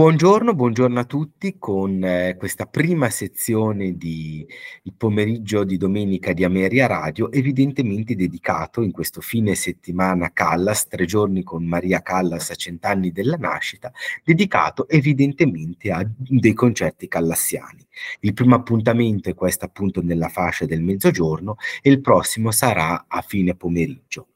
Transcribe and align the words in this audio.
Buongiorno, 0.00 0.54
buongiorno 0.54 0.98
a 0.98 1.04
tutti 1.04 1.58
con 1.58 2.02
eh, 2.02 2.34
questa 2.38 2.64
prima 2.64 3.10
sezione 3.10 3.98
di 3.98 4.46
il 4.84 4.94
pomeriggio 4.96 5.62
di 5.62 5.76
domenica 5.76 6.32
di 6.32 6.42
Ameria 6.42 6.86
Radio, 6.86 7.30
evidentemente 7.30 8.14
dedicato 8.14 8.80
in 8.80 8.92
questo 8.92 9.20
fine 9.20 9.54
settimana 9.54 10.32
Callas, 10.32 10.88
tre 10.88 11.04
giorni 11.04 11.42
con 11.42 11.66
Maria 11.66 12.00
Callas 12.00 12.48
a 12.48 12.54
cent'anni 12.54 13.12
della 13.12 13.36
nascita, 13.36 13.92
dedicato 14.24 14.88
evidentemente 14.88 15.90
a 15.90 16.02
dei 16.16 16.54
concerti 16.54 17.06
callassiani. 17.06 17.86
Il 18.20 18.32
primo 18.32 18.54
appuntamento 18.54 19.28
è 19.28 19.34
questo 19.34 19.66
appunto 19.66 20.00
nella 20.00 20.28
fascia 20.30 20.64
del 20.64 20.80
mezzogiorno 20.80 21.56
e 21.82 21.90
il 21.90 22.00
prossimo 22.00 22.52
sarà 22.52 23.04
a 23.06 23.20
fine 23.20 23.54
pomeriggio 23.54 24.29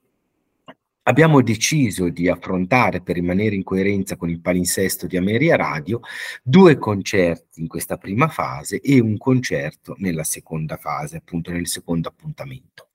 abbiamo 1.05 1.43
deciso 1.43 2.09
di 2.09 2.29
affrontare, 2.29 3.01
per 3.01 3.15
rimanere 3.15 3.55
in 3.55 3.63
coerenza 3.63 4.17
con 4.17 4.29
il 4.29 4.41
palinsesto 4.41 5.07
di 5.07 5.17
Ameria 5.17 5.57
Radio, 5.57 6.01
due 6.43 6.77
concerti 6.79 7.61
in 7.61 7.69
questa 7.69 7.97
prima 7.97 8.29
fase 8.29 8.81
e 8.81 9.01
un 9.01 9.17
concerto 9.17 9.95
nella 9.99 10.25
seconda 10.25 10.77
fase, 10.77 11.17
appunto 11.17 11.51
nel 11.51 11.67
secondo 11.67 12.09
appuntamento. 12.09 12.89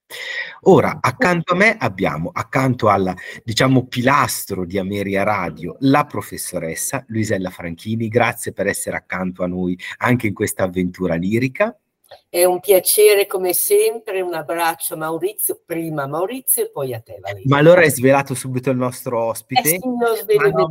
Ora, 0.62 0.98
accanto 1.00 1.52
a 1.52 1.56
me 1.56 1.76
abbiamo, 1.78 2.30
accanto 2.32 2.88
al, 2.88 3.14
diciamo, 3.44 3.86
pilastro 3.86 4.64
di 4.64 4.78
Ameria 4.78 5.22
Radio, 5.22 5.76
la 5.80 6.04
professoressa 6.04 7.04
Luisella 7.08 7.50
Franchini. 7.50 8.08
Grazie 8.08 8.52
per 8.52 8.66
essere 8.66 8.96
accanto 8.96 9.44
a 9.44 9.46
noi 9.46 9.78
anche 9.98 10.26
in 10.26 10.34
questa 10.34 10.64
avventura 10.64 11.14
lirica. 11.14 11.79
È 12.28 12.44
un 12.44 12.60
piacere 12.60 13.26
come 13.26 13.52
sempre, 13.52 14.20
un 14.20 14.34
abbraccio 14.34 14.94
a 14.94 14.96
Maurizio, 14.96 15.60
prima 15.64 16.04
a 16.04 16.06
Maurizio 16.06 16.64
e 16.64 16.70
poi 16.70 16.94
a 16.94 17.00
te 17.00 17.18
Valeria. 17.20 17.44
Ma 17.46 17.58
allora 17.58 17.80
hai 17.80 17.90
svelato 17.90 18.34
subito 18.34 18.70
il 18.70 18.76
nostro 18.76 19.20
ospite? 19.22 19.60
Eh 19.60 19.78
sì, 19.80 19.80
lo 19.82 20.14
svelo 20.14 20.50
no, 20.50 20.68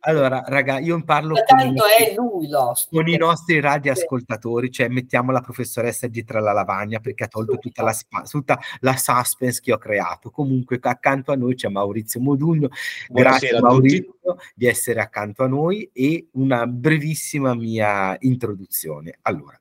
allora, 0.00 0.42
raga, 0.46 0.78
io 0.78 1.02
parlo 1.02 1.34
ma 1.34 1.42
tanto 1.42 1.82
con, 1.82 1.90
è 1.98 2.14
lui 2.14 2.48
l'ospite. 2.48 3.02
con 3.02 3.12
i 3.12 3.16
nostri 3.16 3.60
radioascoltatori, 3.60 4.70
cioè 4.70 4.88
mettiamo 4.88 5.32
la 5.32 5.40
professoressa 5.40 6.06
dietro 6.06 6.40
la 6.40 6.52
lavagna 6.52 7.00
perché 7.00 7.24
ha 7.24 7.28
tolto 7.28 7.58
tutta 7.58 7.82
la, 7.82 7.96
tutta 8.28 8.58
la 8.80 8.96
suspense 8.96 9.60
che 9.62 9.72
ho 9.72 9.78
creato. 9.78 10.30
Comunque 10.30 10.78
accanto 10.80 11.32
a 11.32 11.36
noi 11.36 11.54
c'è 11.54 11.68
Maurizio 11.68 12.20
Modugno. 12.20 12.68
Grazie 13.08 13.60
Maurizio 13.60 14.16
di 14.54 14.66
essere 14.66 15.00
accanto 15.00 15.42
a 15.42 15.48
noi 15.48 15.90
e 15.92 16.28
una 16.32 16.66
brevissima 16.66 17.54
mia 17.54 18.16
introduzione. 18.20 19.18
Allora, 19.22 19.58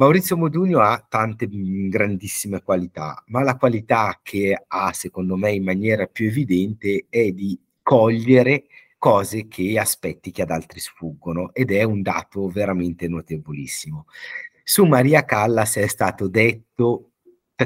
Maurizio 0.00 0.38
Modugno 0.38 0.80
ha 0.80 1.04
tante 1.06 1.46
mm, 1.46 1.90
grandissime 1.90 2.62
qualità, 2.62 3.22
ma 3.26 3.42
la 3.42 3.58
qualità 3.58 4.18
che 4.22 4.64
ha, 4.66 4.94
secondo 4.94 5.36
me, 5.36 5.52
in 5.52 5.62
maniera 5.62 6.06
più 6.06 6.28
evidente 6.28 7.04
è 7.10 7.30
di 7.32 7.60
cogliere 7.82 8.64
cose 8.96 9.46
che 9.46 9.78
aspetti 9.78 10.30
che 10.30 10.40
ad 10.40 10.50
altri 10.52 10.80
sfuggono 10.80 11.52
ed 11.52 11.70
è 11.70 11.82
un 11.82 12.00
dato 12.00 12.48
veramente 12.48 13.08
notevolissimo. 13.08 14.06
Su 14.64 14.86
Maria 14.86 15.26
Callas 15.26 15.76
è 15.76 15.86
stato 15.86 16.28
detto 16.28 17.09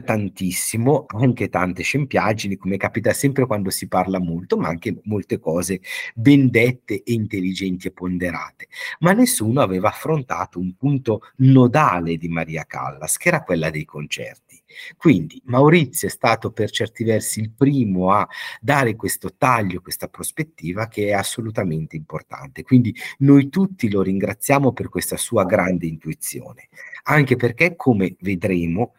tantissimo, 0.00 1.06
anche 1.08 1.48
tante 1.48 1.82
scempiaggini, 1.82 2.56
come 2.56 2.76
capita 2.76 3.12
sempre 3.12 3.46
quando 3.46 3.70
si 3.70 3.88
parla 3.88 4.18
molto, 4.18 4.56
ma 4.56 4.68
anche 4.68 5.00
molte 5.04 5.38
cose 5.38 5.80
ben 6.14 6.50
dette 6.50 7.02
e 7.02 7.12
intelligenti 7.12 7.88
e 7.88 7.92
ponderate. 7.92 8.68
Ma 9.00 9.12
nessuno 9.12 9.60
aveva 9.60 9.88
affrontato 9.88 10.58
un 10.58 10.74
punto 10.76 11.20
nodale 11.36 12.16
di 12.16 12.28
Maria 12.28 12.64
Callas, 12.64 13.16
che 13.16 13.28
era 13.28 13.42
quella 13.42 13.70
dei 13.70 13.84
concerti. 13.84 14.62
Quindi 14.96 15.40
Maurizio 15.44 16.08
è 16.08 16.10
stato 16.10 16.50
per 16.50 16.70
certi 16.70 17.04
versi 17.04 17.40
il 17.40 17.52
primo 17.52 18.10
a 18.10 18.26
dare 18.60 18.96
questo 18.96 19.34
taglio, 19.36 19.80
questa 19.80 20.08
prospettiva 20.08 20.88
che 20.88 21.08
è 21.08 21.12
assolutamente 21.12 21.96
importante. 21.96 22.62
Quindi 22.62 22.94
noi 23.18 23.48
tutti 23.48 23.90
lo 23.90 24.02
ringraziamo 24.02 24.72
per 24.72 24.88
questa 24.88 25.16
sua 25.16 25.44
grande 25.44 25.86
intuizione 25.86 26.68
anche 27.04 27.36
perché, 27.36 27.76
come 27.76 28.16
vedremo, 28.20 28.94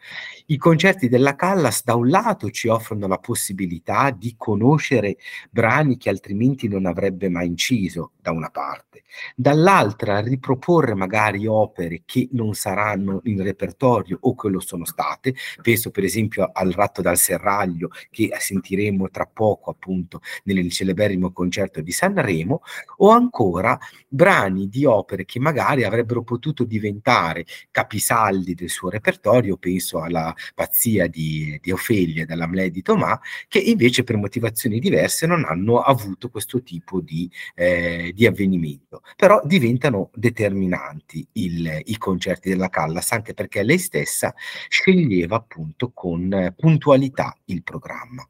i 0.46 0.56
concerti 0.58 1.08
della 1.08 1.34
Callas 1.34 1.82
da 1.82 1.96
un 1.96 2.08
lato 2.08 2.50
ci 2.50 2.68
offrono 2.68 3.06
la 3.08 3.18
possibilità 3.18 4.10
di 4.10 4.34
conoscere 4.36 5.16
brani 5.50 5.96
che 5.96 6.08
altrimenti 6.08 6.68
non 6.68 6.86
avrebbe 6.86 7.28
mai 7.28 7.46
inciso, 7.48 8.12
da 8.20 8.30
una 8.32 8.50
parte, 8.50 9.02
dall'altra 9.34 10.20
riproporre 10.20 10.94
magari 10.94 11.46
opere 11.46 12.02
che 12.04 12.28
non 12.32 12.54
saranno 12.54 13.20
in 13.24 13.42
repertorio 13.42 14.18
o 14.20 14.34
che 14.34 14.48
lo 14.48 14.60
sono 14.60 14.84
state, 14.84 15.34
penso 15.62 15.90
per 15.90 16.04
esempio 16.04 16.50
al 16.52 16.72
Ratto 16.72 17.02
dal 17.02 17.16
Serraglio 17.16 17.90
che 18.10 18.30
sentiremo 18.36 19.08
tra 19.10 19.26
poco 19.32 19.70
appunto 19.70 20.20
nel 20.44 20.70
celeberrimo 20.70 21.32
concerto 21.32 21.80
di 21.80 21.92
Sanremo, 21.92 22.62
o 22.98 23.10
ancora 23.10 23.78
brani 24.08 24.68
di 24.68 24.84
opere 24.84 25.24
che 25.24 25.38
magari 25.38 25.84
avrebbero 25.84 26.22
potuto 26.22 26.64
diventare 26.64 27.44
capisaldi 27.70 28.54
del 28.54 28.70
suo 28.70 28.90
repertorio, 28.90 29.56
penso 29.56 30.00
alla 30.00 30.34
pazzia 30.54 31.06
di, 31.06 31.58
di 31.62 31.70
Ofelia 31.70 32.24
dall'Amlè 32.24 32.70
di 32.70 32.82
Tomà, 32.82 33.18
che 33.48 33.58
invece 33.58 34.04
per 34.04 34.16
motivazioni 34.16 34.78
diverse 34.78 35.26
non 35.26 35.44
hanno 35.44 35.80
avuto 35.80 36.28
questo 36.28 36.62
tipo 36.62 37.00
di, 37.00 37.30
eh, 37.54 38.12
di 38.14 38.26
avvenimento. 38.26 39.02
Però 39.16 39.40
diventano 39.44 40.10
determinanti 40.14 41.26
il, 41.32 41.82
i 41.84 41.96
concerti 41.98 42.48
della 42.48 42.68
Callas, 42.68 43.12
anche 43.12 43.34
perché 43.34 43.62
lei 43.62 43.78
stessa 43.78 44.34
sceglieva 44.68 45.36
appunto 45.36 45.90
con 45.92 46.54
puntualità 46.56 47.36
il 47.46 47.62
programma. 47.62 48.28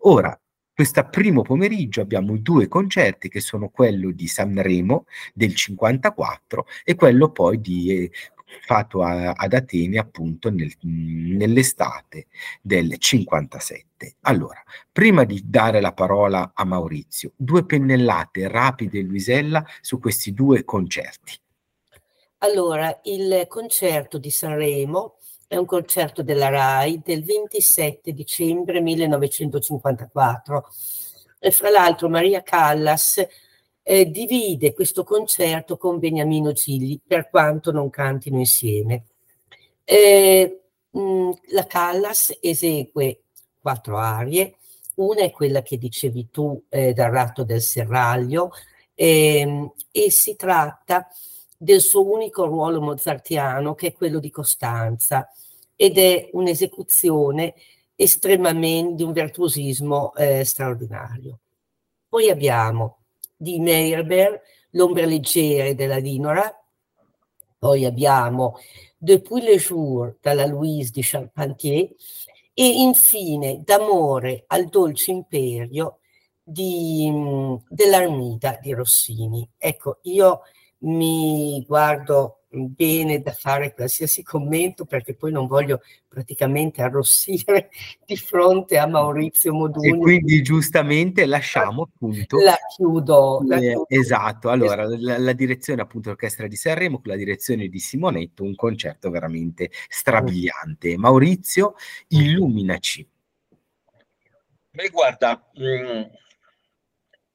Ora, 0.00 0.38
questo 0.74 1.06
primo 1.10 1.42
pomeriggio 1.42 2.00
abbiamo 2.00 2.36
due 2.38 2.66
concerti 2.66 3.28
che 3.28 3.40
sono 3.40 3.68
quello 3.68 4.10
di 4.10 4.26
Sanremo 4.26 5.04
del 5.34 5.54
54 5.54 6.66
e 6.82 6.94
quello 6.94 7.30
poi 7.30 7.60
di 7.60 7.90
eh, 7.90 8.10
fatto 8.60 9.02
a, 9.02 9.32
ad 9.32 9.52
Atene 9.52 9.98
appunto 9.98 10.50
nel, 10.50 10.72
nell'estate 10.82 12.26
del 12.60 12.98
57. 12.98 14.16
Allora, 14.22 14.62
prima 14.90 15.24
di 15.24 15.42
dare 15.44 15.80
la 15.80 15.92
parola 15.92 16.52
a 16.54 16.64
Maurizio, 16.64 17.32
due 17.36 17.64
pennellate 17.64 18.48
rapide, 18.48 19.00
Luisella, 19.00 19.64
su 19.80 19.98
questi 19.98 20.32
due 20.32 20.64
concerti. 20.64 21.38
Allora, 22.38 23.00
il 23.04 23.46
concerto 23.48 24.18
di 24.18 24.30
Sanremo 24.30 25.18
è 25.46 25.56
un 25.56 25.66
concerto 25.66 26.22
della 26.22 26.48
RAI 26.48 27.02
del 27.04 27.24
27 27.24 28.12
dicembre 28.12 28.80
1954. 28.80 30.66
E 31.38 31.50
fra 31.50 31.70
l'altro 31.70 32.08
Maria 32.08 32.42
Callas 32.42 33.24
eh, 33.82 34.10
divide 34.10 34.72
questo 34.72 35.04
concerto 35.04 35.76
con 35.76 35.98
Beniamino 35.98 36.52
Gigli, 36.52 37.00
per 37.04 37.28
quanto 37.28 37.72
non 37.72 37.90
cantino 37.90 38.38
insieme. 38.38 39.04
Eh, 39.84 40.62
mh, 40.90 41.30
la 41.48 41.66
Callas 41.66 42.36
esegue 42.40 43.22
quattro 43.60 43.98
arie, 43.98 44.56
una 44.96 45.22
è 45.22 45.30
quella 45.30 45.62
che 45.62 45.78
dicevi 45.78 46.30
tu 46.30 46.62
eh, 46.68 46.92
dal 46.92 47.10
ratto 47.10 47.44
del 47.44 47.62
serraglio 47.62 48.52
ehm, 48.94 49.72
e 49.90 50.10
si 50.10 50.36
tratta 50.36 51.08
del 51.56 51.80
suo 51.80 52.04
unico 52.10 52.44
ruolo 52.44 52.80
mozartiano 52.80 53.74
che 53.74 53.88
è 53.88 53.92
quello 53.92 54.18
di 54.18 54.30
Costanza 54.30 55.28
ed 55.76 55.96
è 55.98 56.28
un'esecuzione 56.32 57.54
estremamente, 57.96 58.94
di 58.96 59.02
un 59.02 59.12
virtuosismo 59.12 60.14
eh, 60.14 60.44
straordinario. 60.44 61.38
Poi 62.08 62.28
abbiamo 62.30 63.01
di 63.42 63.58
Meyerbeer, 63.58 64.40
L'ombre 64.74 65.04
leggere 65.04 65.74
della 65.74 66.00
Dinora, 66.00 66.50
poi 67.58 67.84
abbiamo 67.84 68.58
Depuis 68.96 69.42
le 69.42 69.56
jour 69.56 70.16
dalla 70.20 70.46
Louise 70.46 70.92
di 70.92 71.02
Charpentier 71.02 71.90
e 72.54 72.82
infine 72.82 73.62
D'amore 73.64 74.44
al 74.46 74.68
dolce 74.68 75.10
imperio 75.10 75.98
dell'Armida 76.42 78.58
di 78.60 78.72
Rossini. 78.72 79.48
Ecco, 79.58 79.98
io 80.02 80.42
mi 80.78 81.62
guardo 81.66 82.41
bene 82.52 83.20
da 83.20 83.32
fare 83.32 83.72
qualsiasi 83.72 84.22
commento 84.22 84.84
perché 84.84 85.14
poi 85.14 85.32
non 85.32 85.46
voglio 85.46 85.80
praticamente 86.06 86.82
arrossire 86.82 87.70
di 88.04 88.16
fronte 88.16 88.78
a 88.78 88.86
Maurizio 88.86 89.52
Modugni. 89.52 89.88
E 89.88 89.98
quindi 89.98 90.42
giustamente 90.42 91.26
lasciamo 91.26 91.82
appunto... 91.82 92.38
La 92.38 92.56
chiudo. 92.74 93.40
La 93.44 93.58
chiudo. 93.58 93.86
esatto, 93.88 94.50
allora 94.50 94.84
la, 94.84 95.18
la, 95.18 95.32
direzione 95.32 95.80
appunto 95.82 96.08
dell'Orchestra 96.08 96.46
di 96.46 96.56
Sanremo 96.56 97.00
con 97.00 97.10
la 97.10 97.16
direzione 97.16 97.68
di 97.68 97.78
Simonetto, 97.78 98.42
un 98.44 98.54
concerto 98.54 99.10
veramente 99.10 99.70
strabiliante. 99.88 100.96
Maurizio, 100.96 101.74
illuminaci. 102.08 103.08
Beh, 104.74 104.88
guarda, 104.88 105.50
mh, 105.54 105.64
mm, 105.64 106.02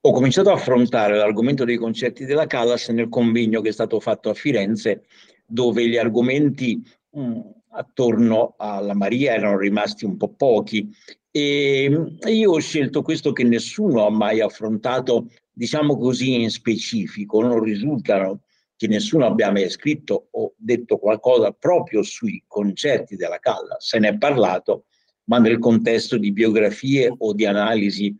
ho 0.08 0.12
cominciato 0.12 0.50
a 0.50 0.54
affrontare 0.54 1.18
l'argomento 1.18 1.66
dei 1.66 1.76
concerti 1.76 2.24
della 2.24 2.48
Callas 2.48 2.88
nel 2.90 3.10
convegno 3.10 3.60
che 3.60 3.70
è 3.70 3.74
stato 3.74 4.00
fatto 4.00 4.30
a 4.30 4.34
Firenze, 4.34 5.04
dove 5.46 5.88
gli 5.88 5.98
argomenti 5.98 6.82
mh, 7.12 7.22
mm, 7.22 7.40
attorno 7.72 8.56
alla 8.58 8.94
Maria 8.94 9.34
erano 9.34 9.58
rimasti 9.58 10.06
un 10.06 10.16
po' 10.16 10.30
pochi 10.30 10.90
e, 11.30 12.16
e 12.20 12.32
io 12.32 12.52
ho 12.52 12.60
scelto 12.60 13.02
questo 13.02 13.34
che 13.34 13.44
nessuno 13.44 14.06
ha 14.06 14.10
mai 14.10 14.40
affrontato, 14.40 15.28
diciamo 15.52 15.98
così, 15.98 16.42
in 16.42 16.50
specifico. 16.50 17.42
Non 17.42 17.62
risultano 17.62 18.42
che 18.76 18.88
nessuno 18.88 19.26
abbia 19.26 19.52
mai 19.52 19.70
scritto 19.70 20.30
o 20.32 20.54
detto 20.56 20.98
qualcosa 20.98 21.52
proprio 21.52 22.02
sui 22.02 22.44
concerti 22.48 23.16
della 23.16 23.40
Callas. 23.40 23.86
Se 23.86 24.00
ne 24.00 24.10
è 24.10 24.18
parlato, 24.18 24.86
ma 25.26 25.38
nel 25.38 25.60
contesto 25.60 26.18
di 26.18 26.32
biografie 26.32 27.14
o 27.16 27.34
di 27.34 27.46
analisi 27.46 28.16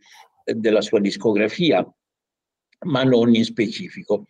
della 0.54 0.80
sua 0.80 1.00
discografia, 1.00 1.86
ma 2.86 3.02
non 3.04 3.34
in 3.34 3.44
specifico. 3.44 4.26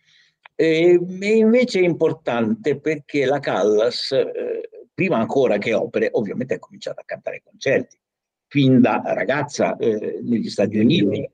E, 0.55 0.99
invece 1.09 1.79
è 1.79 1.83
importante 1.83 2.79
perché 2.79 3.25
la 3.25 3.39
Callas, 3.39 4.11
eh, 4.11 4.69
prima 4.93 5.17
ancora 5.17 5.57
che 5.57 5.73
opere, 5.73 6.09
ovviamente 6.11 6.55
ha 6.55 6.59
cominciato 6.59 6.99
a 6.99 7.05
cantare 7.05 7.41
concerti, 7.43 7.97
fin 8.47 8.81
da 8.81 9.01
ragazza 9.05 9.77
eh, 9.77 10.19
negli 10.23 10.49
Stati 10.49 10.79
Uniti, 10.79 11.29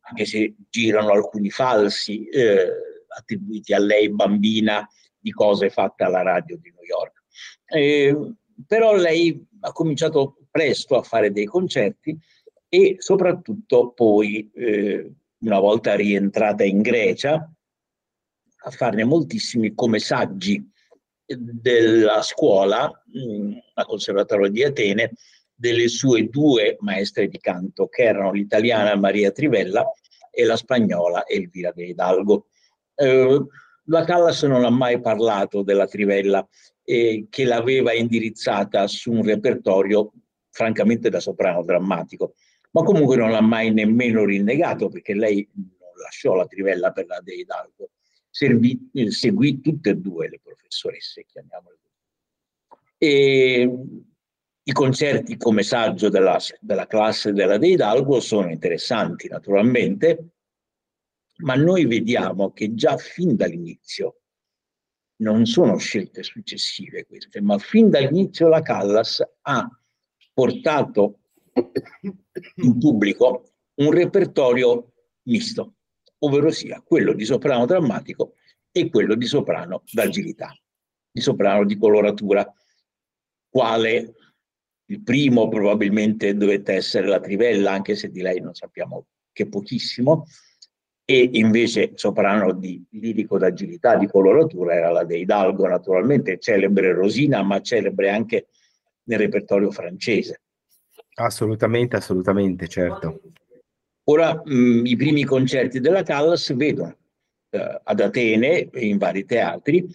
anche 0.00 0.24
se 0.24 0.54
girano 0.70 1.10
alcuni 1.10 1.50
falsi 1.50 2.26
eh, 2.28 2.68
attribuiti 3.06 3.74
a 3.74 3.78
lei 3.78 4.10
bambina 4.10 4.88
di 5.18 5.30
cose 5.32 5.68
fatte 5.68 6.04
alla 6.04 6.22
radio 6.22 6.56
di 6.56 6.70
New 6.70 6.84
York. 6.84 7.22
Eh, 7.66 8.34
però 8.66 8.96
lei 8.96 9.46
ha 9.60 9.72
cominciato 9.72 10.38
presto 10.50 10.96
a 10.96 11.02
fare 11.02 11.30
dei 11.30 11.44
concerti 11.44 12.18
e 12.72 12.96
soprattutto 12.98 13.90
poi, 13.90 14.48
eh, 14.54 15.12
una 15.38 15.58
volta 15.58 15.96
rientrata 15.96 16.62
in 16.62 16.80
Grecia, 16.80 17.52
a 18.62 18.70
farne 18.70 19.02
moltissimi 19.04 19.74
come 19.74 19.98
saggi 19.98 20.64
della 21.26 22.22
scuola, 22.22 22.88
mh, 23.06 23.58
a 23.74 23.84
Conservatorio 23.84 24.48
di 24.50 24.62
Atene, 24.62 25.12
delle 25.52 25.88
sue 25.88 26.28
due 26.28 26.76
maestre 26.80 27.26
di 27.26 27.38
canto, 27.38 27.88
che 27.88 28.04
erano 28.04 28.32
l'italiana 28.32 28.94
Maria 28.94 29.32
Trivella 29.32 29.84
e 30.30 30.44
la 30.44 30.56
spagnola 30.56 31.26
Elvira 31.26 31.72
de 31.72 31.86
Hidalgo. 31.86 32.46
Eh, 32.94 33.46
la 33.84 34.04
Callas 34.04 34.44
non 34.44 34.64
ha 34.64 34.70
mai 34.70 35.00
parlato 35.00 35.62
della 35.62 35.86
Trivella, 35.86 36.46
eh, 36.84 37.26
che 37.28 37.44
l'aveva 37.44 37.92
indirizzata 37.92 38.86
su 38.86 39.10
un 39.10 39.24
repertorio 39.24 40.12
francamente 40.50 41.10
da 41.10 41.18
soprano 41.18 41.64
drammatico 41.64 42.34
ma 42.70 42.82
comunque 42.82 43.16
non 43.16 43.30
l'ha 43.30 43.40
mai 43.40 43.72
nemmeno 43.72 44.24
rinnegato 44.24 44.88
perché 44.88 45.14
lei 45.14 45.48
non 45.54 45.90
lasciò 46.02 46.34
la 46.34 46.46
trivella 46.46 46.92
per 46.92 47.06
la 47.06 47.20
De 47.20 47.34
Hidalgo, 47.34 47.90
Servì, 48.30 48.90
eh, 48.94 49.10
seguì 49.10 49.60
tutte 49.60 49.90
e 49.90 49.96
due 49.96 50.28
le 50.28 50.40
professoresse, 50.40 51.24
chiamiamole. 51.26 51.78
E 52.96 53.68
i 54.62 54.72
concerti 54.72 55.36
come 55.36 55.64
saggio 55.64 56.08
della, 56.08 56.38
della 56.60 56.86
classe 56.86 57.32
della 57.32 57.58
De 57.58 57.68
Hidalgo 57.68 58.20
sono 58.20 58.50
interessanti 58.50 59.26
naturalmente, 59.28 60.34
ma 61.38 61.54
noi 61.54 61.86
vediamo 61.86 62.52
che 62.52 62.74
già 62.74 62.96
fin 62.96 63.34
dall'inizio 63.34 64.20
non 65.20 65.44
sono 65.46 65.76
scelte 65.76 66.22
successive 66.22 67.06
queste, 67.06 67.40
ma 67.40 67.58
fin 67.58 67.90
dall'inizio 67.90 68.48
la 68.48 68.62
Callas 68.62 69.22
ha 69.42 69.68
portato 70.32 71.19
in 72.56 72.78
pubblico 72.78 73.50
un 73.74 73.90
repertorio 73.90 74.92
misto, 75.22 75.74
ovvero 76.18 76.50
sia 76.50 76.82
quello 76.84 77.12
di 77.12 77.24
soprano 77.24 77.66
drammatico 77.66 78.34
e 78.70 78.88
quello 78.88 79.14
di 79.14 79.26
soprano 79.26 79.82
d'agilità, 79.90 80.54
di 81.10 81.20
soprano 81.20 81.64
di 81.64 81.76
coloratura, 81.76 82.50
quale 83.48 84.14
il 84.86 85.02
primo 85.02 85.48
probabilmente 85.48 86.34
dovette 86.34 86.74
essere 86.74 87.06
la 87.06 87.20
Trivella, 87.20 87.72
anche 87.72 87.94
se 87.94 88.10
di 88.10 88.20
lei 88.22 88.40
non 88.40 88.54
sappiamo 88.54 89.06
che 89.32 89.48
pochissimo, 89.48 90.26
e 91.04 91.28
invece 91.32 91.92
soprano 91.94 92.52
di 92.52 92.84
lirico 92.90 93.36
d'agilità, 93.36 93.96
di 93.96 94.06
coloratura, 94.06 94.74
era 94.74 94.90
la 94.90 95.04
De 95.04 95.18
Hidalgo, 95.18 95.66
naturalmente 95.66 96.38
celebre 96.38 96.92
Rosina, 96.92 97.42
ma 97.42 97.60
celebre 97.60 98.10
anche 98.10 98.48
nel 99.04 99.18
repertorio 99.18 99.72
francese. 99.72 100.42
Assolutamente, 101.14 101.96
assolutamente, 101.96 102.68
certo. 102.68 103.20
Ora 104.04 104.40
mh, 104.44 104.54
mm, 104.54 104.86
i 104.86 104.96
primi 104.96 105.24
concerti 105.24 105.80
della 105.80 106.02
Callas 106.02 106.54
vedono 106.54 106.96
eh, 107.50 107.80
ad 107.82 108.00
Atene 108.00 108.70
e 108.70 108.86
in 108.86 108.98
vari 108.98 109.24
teatri 109.24 109.88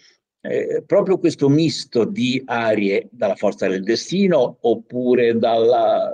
eh, 0.46 0.84
proprio 0.86 1.18
questo 1.18 1.50
misto 1.50 2.06
di 2.06 2.42
arie 2.46 3.08
dalla 3.12 3.36
forza 3.36 3.68
del 3.68 3.84
destino 3.84 4.58
oppure 4.62 5.38
dalla, 5.38 6.12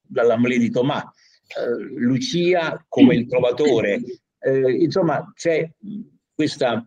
dall'Amelie 0.00 0.58
di 0.58 0.70
Tomà, 0.70 1.02
eh, 1.02 1.94
Lucia 1.98 2.82
come 2.88 3.16
il 3.16 3.26
trovatore. 3.26 4.00
Eh, 4.38 4.72
insomma, 4.82 5.30
c'è 5.34 5.70
questa 6.34 6.86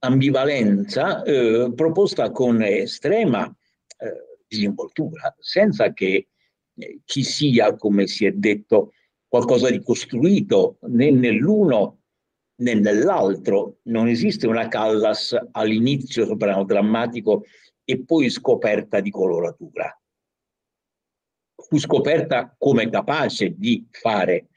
ambivalenza 0.00 1.22
eh, 1.22 1.72
proposta 1.74 2.30
con 2.30 2.62
estrema 2.62 3.46
eh, 3.98 4.38
disinvoltura, 4.46 5.34
senza 5.38 5.92
che 5.92 6.28
ci 7.04 7.22
sia, 7.22 7.76
come 7.76 8.06
si 8.06 8.26
è 8.26 8.32
detto, 8.32 8.92
qualcosa 9.26 9.70
di 9.70 9.82
costruito 9.82 10.78
né 10.82 11.10
nell'uno 11.10 12.00
né 12.60 12.74
nell'altro. 12.74 13.78
Non 13.84 14.08
esiste 14.08 14.46
una 14.46 14.68
Callas 14.68 15.36
all'inizio 15.52 16.26
soprano 16.26 16.64
drammatico 16.64 17.44
e 17.84 18.02
poi 18.04 18.30
scoperta 18.30 19.00
di 19.00 19.10
coloratura. 19.10 19.94
Fu 21.56 21.78
scoperta 21.78 22.54
come 22.58 22.88
capace 22.88 23.54
di 23.56 23.86
fare 23.90 24.48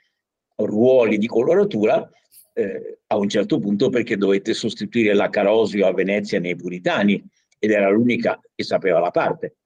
ruoli 0.56 1.18
di 1.18 1.28
coloratura 1.28 2.10
eh, 2.54 3.00
a 3.08 3.18
un 3.18 3.28
certo 3.30 3.60
punto 3.60 3.90
perché 3.90 4.18
dovette 4.18 4.54
sostituire 4.54 5.14
la 5.14 5.30
Carosio 5.30 5.86
a 5.86 5.94
Venezia 5.94 6.40
nei 6.40 6.56
Puritani 6.56 7.24
ed 7.60 7.72
era 7.72 7.90
l'unica 7.90 8.40
che 8.54 8.64
sapeva 8.64 9.00
la 9.00 9.12
parte 9.12 9.58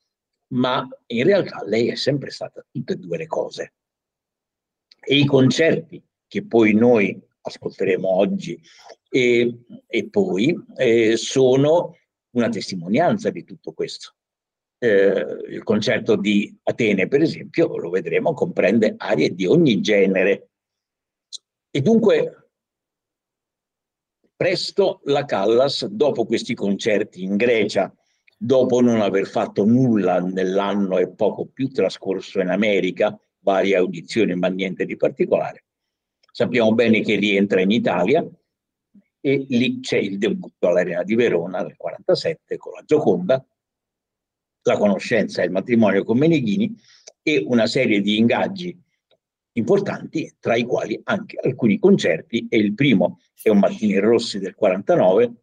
ma 0.50 0.88
in 1.08 1.24
realtà 1.24 1.64
lei 1.66 1.90
è 1.90 1.96
sempre 1.96 2.30
stata 2.30 2.66
tutte 2.72 2.94
e 2.94 2.98
due 2.98 3.18
le 3.18 3.28
cose. 3.28 3.74
E 5.00 5.18
i 5.18 5.26
concerti 5.26 6.02
che 6.28 6.46
poi 6.46 6.74
noi 6.74 7.20
ascolteremo 7.42 8.08
oggi 8.08 8.60
e, 9.10 9.60
e 9.88 10.10
poi 10.10 10.56
eh, 10.76 11.16
sono 11.18 11.96
una 12.32 12.50
testimonianza 12.50 13.30
di 13.30 13.44
tutto 13.44 13.72
questo. 13.74 14.16
Eh, 14.80 15.26
il 15.50 15.64
concerto 15.64 16.16
di 16.16 16.56
Atene, 16.64 17.08
per 17.08 17.22
esempio, 17.22 17.78
lo 17.78 17.90
vedremo, 17.90 18.34
comprende 18.34 18.96
arie 18.98 19.34
di 19.34 19.46
ogni 19.46 19.82
genere. 19.82 20.50
E 21.72 21.82
dunque, 21.82 22.50
presto 24.36 25.02
la 25.06 25.26
Callas, 25.26 25.86
dopo 25.86 26.26
questi 26.26 26.54
concerti 26.54 27.24
in 27.24 27.38
Grecia, 27.38 27.94
dopo 28.38 28.82
non 28.82 29.02
aver 29.02 29.26
fatto 29.26 29.66
nulla 29.66 30.20
nell'anno 30.20 31.00
e 31.00 31.10
poco 31.10 31.48
più 31.48 31.70
trascorso 31.72 32.40
in 32.40 32.50
America, 32.50 33.20
varie 33.40 33.76
audizioni 33.76 34.36
ma 34.36 34.48
niente 34.48 34.86
di 34.86 34.96
particolare. 34.96 35.66
Sappiamo 36.32 36.74
bene 36.74 37.02
che 37.02 37.16
rientra 37.16 37.62
in 37.62 37.72
Italia 37.72 38.26
e 39.20 39.46
lì 39.50 39.80
c'è 39.80 39.98
il 39.98 40.20
debutto 40.20 40.68
all'Arena 40.68 41.04
di 41.04 41.16
Verona 41.16 41.60
nel 41.60 41.76
1947 41.78 42.58
con 42.58 42.74
la 42.74 42.84
Gioconda, 42.86 43.46
la 44.62 44.78
conoscenza 44.78 45.42
e 45.42 45.46
il 45.46 45.52
matrimonio 45.52 46.04
con 46.04 46.18
Meneghini 46.18 46.76
e 47.24 47.44
una 47.48 47.66
serie 47.66 48.02
di 48.02 48.18
ingaggi 48.18 48.80
importanti, 49.54 50.36
tra 50.40 50.56
i 50.56 50.64
quali 50.64 51.00
anche 51.06 51.40
alcuni 51.42 51.80
concerti, 51.80 52.46
e 52.50 52.58
il 52.58 52.76
primo 52.76 53.20
è 53.42 53.50
un 53.50 53.58
Martini 53.60 53.98
Rossi 53.98 54.38
del 54.38 54.54
49, 54.54 55.34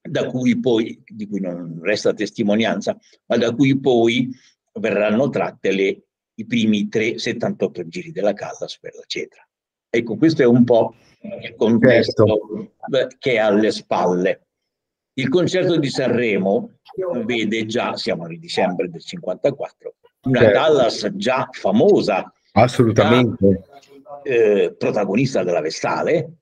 da 0.00 0.26
cui 0.26 0.58
poi, 0.58 1.02
di 1.06 1.26
cui 1.26 1.40
non 1.40 1.78
resta 1.82 2.14
testimonianza, 2.14 2.98
ma 3.26 3.36
da 3.36 3.54
cui 3.54 3.78
poi 3.78 4.30
verranno 4.74 5.28
tratte 5.28 5.72
le, 5.72 6.02
i 6.34 6.46
primi 6.46 6.88
tre 6.88 7.18
78 7.18 7.86
giri 7.88 8.12
della 8.12 8.32
Callas 8.32 8.78
per 8.78 8.94
la 8.94 9.04
Cetra. 9.06 9.46
Ecco, 9.90 10.16
questo 10.16 10.42
è 10.42 10.46
un 10.46 10.64
po' 10.64 10.94
il 11.20 11.54
contesto 11.56 12.24
certo. 12.86 13.16
che 13.18 13.32
è 13.32 13.38
alle 13.38 13.70
spalle. 13.70 14.46
Il 15.14 15.28
concerto 15.28 15.76
di 15.76 15.90
Sanremo 15.90 16.78
vede 17.24 17.66
già, 17.66 17.96
siamo 17.96 18.26
nel 18.26 18.38
dicembre 18.38 18.88
del 18.88 19.02
54, 19.02 19.94
una 20.22 20.40
certo. 20.40 20.58
Callas 20.58 21.10
già 21.14 21.48
famosa. 21.50 22.32
Assolutamente. 22.52 23.64
Già, 23.66 24.22
eh, 24.22 24.74
protagonista 24.76 25.42
della 25.42 25.60
Vestale, 25.60 26.39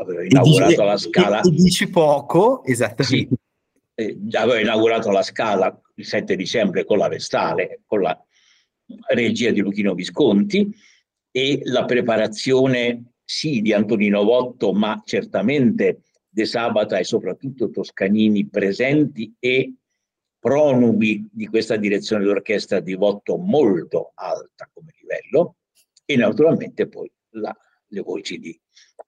aveva 0.00 0.24
inaugurato 0.24 0.70
dici, 0.70 0.82
la 0.82 0.96
scala. 0.96 1.40
E, 1.40 1.50
dici 1.50 1.88
poco, 1.88 2.64
esattamente. 2.64 3.36
Sì, 3.94 4.28
aveva 4.32 4.60
inaugurato 4.60 5.10
la 5.10 5.22
scala 5.22 5.80
il 5.94 6.06
7 6.06 6.36
dicembre 6.36 6.84
con 6.84 6.98
la 6.98 7.08
Vestale, 7.08 7.82
con 7.86 8.00
la 8.00 8.18
regia 9.08 9.50
di 9.50 9.60
Luchino 9.60 9.94
Visconti 9.94 10.74
e 11.30 11.60
la 11.64 11.84
preparazione 11.84 13.12
sì 13.24 13.60
di 13.60 13.72
Antonino 13.72 14.24
Votto, 14.24 14.72
ma 14.72 15.00
certamente 15.04 16.02
De 16.28 16.44
Sabata 16.44 16.98
e 16.98 17.04
soprattutto 17.04 17.70
Toscanini 17.70 18.48
presenti 18.48 19.34
e 19.38 19.74
pronubi 20.38 21.28
di 21.30 21.46
questa 21.46 21.76
direzione 21.76 22.24
d'orchestra 22.24 22.80
di 22.80 22.94
Votto 22.94 23.36
molto 23.36 24.12
alta 24.14 24.68
come 24.72 24.92
livello 24.98 25.56
e 26.04 26.16
naturalmente 26.16 26.88
poi 26.88 27.10
la, 27.34 27.54
le 27.90 28.00
voci 28.00 28.38
di 28.38 28.58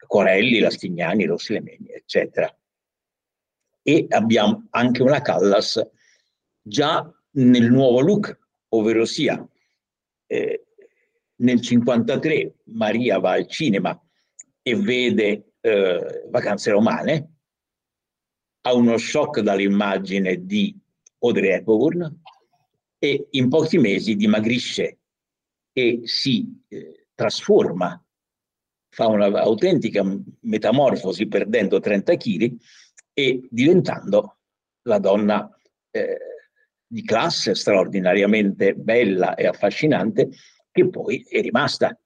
Corelli, 0.07 0.59
Lastignani, 0.59 1.25
Rossi 1.25 1.53
Lemeni, 1.53 1.89
eccetera. 1.91 2.55
E 3.83 4.07
abbiamo 4.11 4.67
anche 4.71 5.03
una 5.03 5.21
Callas 5.21 5.81
già 6.61 7.11
nel 7.33 7.71
nuovo 7.71 8.01
look, 8.01 8.39
ovvero 8.69 9.05
sia 9.05 9.45
eh, 10.27 10.67
nel 11.37 11.61
53 11.61 12.55
Maria 12.67 13.19
va 13.19 13.33
al 13.33 13.47
cinema 13.49 14.01
e 14.63 14.77
vede 14.77 15.55
eh, 15.61 16.27
Vacanze 16.31 16.71
Romane, 16.71 17.31
ha 18.63 18.75
uno 18.75 18.97
shock 18.97 19.41
dall'immagine 19.41 20.45
di 20.45 20.79
Audrey 21.19 21.51
Hepburn 21.51 22.21
e 22.99 23.27
in 23.31 23.49
pochi 23.49 23.79
mesi 23.79 24.15
dimagrisce 24.15 24.99
e 25.73 26.03
si 26.05 26.63
eh, 26.69 27.09
trasforma, 27.15 28.01
fa 28.93 29.07
un'autentica 29.07 30.05
metamorfosi 30.41 31.27
perdendo 31.27 31.81
30 31.81 32.17
kg 32.17 32.55
e 33.15 33.49
diventando 33.51 34.37
la 34.83 34.99
donna 34.99 35.49
eh, 35.91 36.19
di 36.87 37.03
classe 37.03 37.55
straordinariamente 37.55 38.75
bella 38.75 39.35
e 39.35 39.47
affascinante 39.47 40.29
che 40.71 40.89
poi 40.91 41.25
è 41.27 41.41
rimasta. 41.41 41.99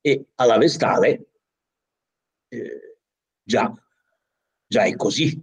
E 0.00 0.28
alla 0.36 0.56
Vestale 0.56 1.26
eh, 2.48 2.98
già, 3.42 3.70
già 4.66 4.84
è 4.84 4.96
così. 4.96 5.38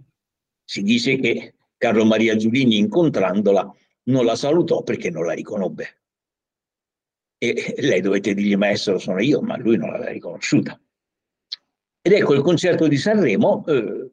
Si 0.64 0.82
dice 0.82 1.16
che 1.18 1.54
Carlo 1.76 2.04
Maria 2.04 2.34
Giulini 2.34 2.78
incontrandola 2.78 3.72
non 4.04 4.24
la 4.24 4.34
salutò 4.34 4.82
perché 4.82 5.08
non 5.08 5.24
la 5.24 5.34
riconobbe. 5.34 5.99
E 7.42 7.74
lei 7.78 8.02
dovette 8.02 8.34
dirgli 8.34 8.54
maestro 8.54 8.98
sono 8.98 9.18
io, 9.18 9.40
ma 9.40 9.56
lui 9.56 9.78
non 9.78 9.90
l'aveva 9.90 10.10
riconosciuta. 10.10 10.78
Ed 12.02 12.12
ecco 12.12 12.34
il 12.34 12.42
concerto 12.42 12.86
di 12.86 12.98
Sanremo 12.98 13.64
eh, 13.66 14.10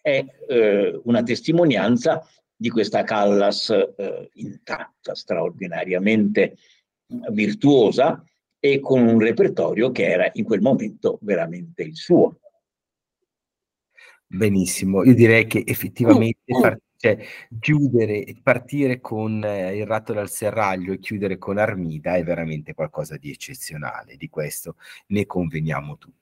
è 0.00 0.24
eh, 0.48 1.00
una 1.02 1.22
testimonianza 1.24 2.24
di 2.54 2.70
questa 2.70 3.02
Callas 3.02 3.70
eh, 3.70 4.30
intatta, 4.34 5.14
straordinariamente 5.16 6.56
virtuosa 7.30 8.22
e 8.60 8.80
con 8.80 9.00
un 9.02 9.18
repertorio 9.18 9.90
che 9.90 10.06
era 10.06 10.30
in 10.34 10.44
quel 10.44 10.60
momento 10.60 11.18
veramente 11.22 11.82
il 11.82 11.96
suo. 11.96 12.38
Benissimo, 14.26 15.04
io 15.04 15.14
direi 15.14 15.46
che 15.46 15.62
effettivamente 15.66 16.52
far, 16.60 16.78
cioè, 16.98 17.16
chiudere, 17.60 18.24
partire 18.42 19.00
con 19.00 19.44
eh, 19.44 19.76
il 19.76 19.86
ratto 19.86 20.12
dal 20.12 20.28
serraglio 20.28 20.92
e 20.92 20.98
chiudere 20.98 21.38
con 21.38 21.56
Armida 21.56 22.16
è 22.16 22.24
veramente 22.24 22.74
qualcosa 22.74 23.16
di 23.16 23.30
eccezionale, 23.30 24.16
di 24.16 24.28
questo 24.28 24.74
ne 25.08 25.24
conveniamo 25.24 25.96
tutti. 25.96 26.16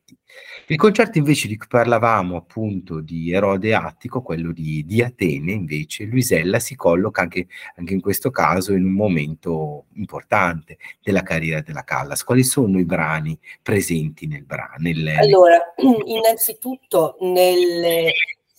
Il 0.66 0.76
concerto 0.76 1.16
invece 1.16 1.48
di 1.48 1.56
cui 1.56 1.66
parlavamo 1.66 2.36
appunto 2.36 3.00
di 3.00 3.32
Erode 3.32 3.74
Attico, 3.74 4.20
quello 4.20 4.52
di, 4.52 4.84
di 4.84 5.02
Atene 5.02 5.52
invece, 5.52 6.04
Luisella 6.04 6.58
si 6.58 6.76
colloca 6.76 7.22
anche, 7.22 7.46
anche, 7.76 7.94
in 7.94 8.00
questo 8.00 8.30
caso 8.30 8.74
in 8.74 8.84
un 8.84 8.92
momento 8.92 9.86
importante 9.94 10.76
della 11.02 11.22
carriera 11.22 11.62
della 11.62 11.84
Callas. 11.84 12.22
Quali 12.22 12.44
sono 12.44 12.78
i 12.78 12.84
brani 12.84 13.36
presenti 13.62 14.26
nel 14.26 14.44
brano? 14.44 14.74
Nel, 14.78 15.08
allora, 15.08 15.58
innanzitutto 16.04 17.16
nel 17.20 18.12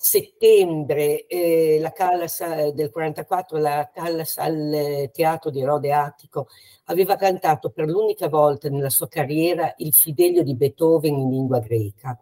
settembre 0.07 1.25
eh, 1.27 1.79
la 1.81 1.91
Callas 1.91 2.71
del 2.71 2.89
44, 2.89 3.57
la 3.57 3.89
Callas 3.93 4.37
al 4.37 5.09
Teatro 5.11 5.49
di 5.49 5.61
Rode 5.63 5.91
Attico 5.91 6.47
aveva 6.85 7.17
cantato 7.17 7.71
per 7.71 7.89
l'unica 7.89 8.29
volta 8.29 8.69
nella 8.69 8.89
sua 8.89 9.09
carriera 9.09 9.73
il 9.79 9.93
Fidelio 9.93 10.43
di 10.43 10.55
Beethoven 10.55 11.13
in 11.13 11.29
lingua 11.29 11.59
greca. 11.59 12.17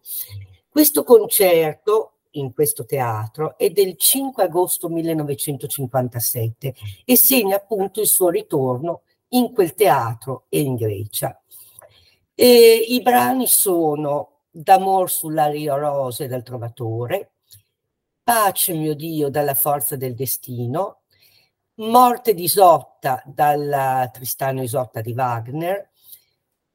Questo 0.68 1.04
concerto 1.04 2.13
in 2.32 2.54
questo 2.54 2.86
teatro 2.86 3.56
è 3.56 3.70
del 3.70 3.96
5 3.98 4.44
agosto 4.44 4.89
1957 4.89 6.74
e 7.06 7.15
segna 7.15 7.58
appunto 7.58 8.01
il 8.01 8.08
suo 8.08 8.30
ritorno 8.30 9.04
in 9.30 9.54
quel 9.54 9.75
teatro 9.75 10.46
e 10.50 10.60
in 10.60 10.75
Grecia. 10.75 11.39
E 12.34 12.86
I 12.89 13.01
brani 13.04 13.46
sono 13.46 14.32
D'amor 14.50 15.12
sull'aria 15.12 15.75
rose 15.75 16.27
del 16.27 16.42
Trovatore, 16.42 17.35
Pace 18.25 18.74
mio 18.74 18.96
Dio 18.96 19.29
dalla 19.29 19.53
forza 19.53 19.96
del 19.96 20.15
destino, 20.15 21.01
Morte 21.75 22.34
di 22.34 22.46
Isotta 22.46 23.22
dalla 23.24 24.10
Tristano 24.12 24.63
Isotta 24.63 25.01
di 25.01 25.13
Wagner, 25.13 25.91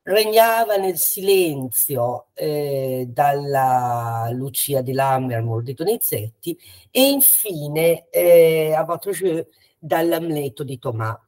Regnava 0.02 0.76
nel 0.76 0.96
silenzio 0.96 2.28
eh, 2.32 3.06
dalla 3.08 4.30
Lucia 4.32 4.80
di 4.80 4.92
Lammermoor 4.92 5.62
di 5.62 5.74
Donizetti 5.74 6.58
e 6.90 7.10
infine 7.10 8.08
eh, 8.08 8.72
a 8.72 8.82
votre 8.84 9.12
jeu 9.12 9.46
dall'Amleto 9.78 10.64
di 10.64 10.78
Tomà. 10.78 11.18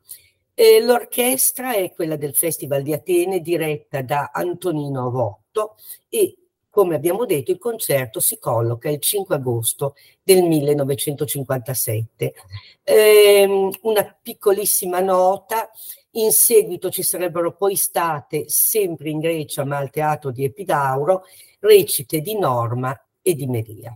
Eh, 0.54 0.80
l'orchestra 0.82 1.74
è 1.74 1.92
quella 1.92 2.16
del 2.16 2.34
Festival 2.34 2.82
di 2.82 2.94
Atene 2.94 3.40
diretta 3.40 4.00
da 4.00 4.30
Antonino 4.32 5.10
Rotto 5.10 5.76
e 6.08 6.36
come 6.72 6.94
abbiamo 6.94 7.26
detto, 7.26 7.50
il 7.50 7.58
concerto 7.58 8.18
si 8.18 8.38
colloca 8.38 8.88
il 8.88 8.98
5 8.98 9.34
agosto 9.34 9.94
del 10.22 10.42
1957. 10.42 12.34
Eh, 12.82 13.70
una 13.82 14.18
piccolissima 14.22 15.00
nota, 15.00 15.70
in 16.12 16.32
seguito 16.32 16.88
ci 16.88 17.02
sarebbero 17.02 17.54
poi 17.56 17.76
state, 17.76 18.48
sempre 18.48 19.10
in 19.10 19.18
Grecia 19.18 19.66
ma 19.66 19.76
al 19.76 19.90
teatro 19.90 20.30
di 20.30 20.44
Epidauro, 20.44 21.24
recite 21.58 22.22
di 22.22 22.38
Norma 22.38 22.98
e 23.20 23.34
di 23.34 23.46
Meria. 23.46 23.94